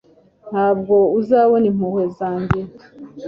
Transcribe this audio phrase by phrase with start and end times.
[0.51, 2.59] ntabwo uzabona impuhwe zanjye